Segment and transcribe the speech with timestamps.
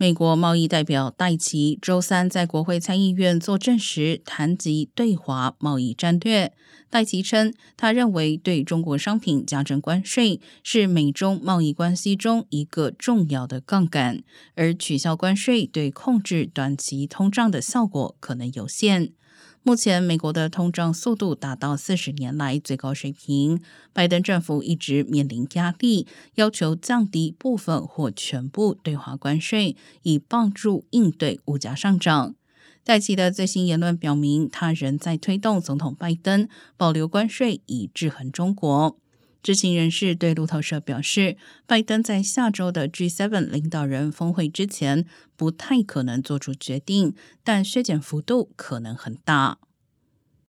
[0.00, 6.52] 美国贸易代表戴奇周三在国会参议院作证时谈及对华贸易战略。
[6.88, 14.22] 戴奇称，他认为对中国商品加征关税是美中贸易关系中一个重要的杠杆，
[14.54, 19.10] 而取消关税对控制短期通胀的效果可能有限。
[19.68, 23.60] 目前，美国的通胀速度达到四十年来最高水平。
[23.92, 26.06] 拜登政府一直面临压力，
[26.36, 32.34] 要求降低部分或全部对华关税，以帮助应对物价上涨。
[32.82, 36.48] 戴奇的最新言论表明，他仍在推动总统拜登
[36.78, 38.98] 保留关税，以制衡中国。
[39.42, 45.06] 知情人士对路透社表示，拜登在下周的 G7 领导人峰会之前
[45.36, 49.58] 不太可能做出决定，但削减幅度可能很大。